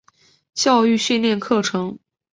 [0.55, 1.99] 教育训练课程